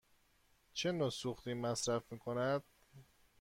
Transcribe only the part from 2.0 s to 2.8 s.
می کند؟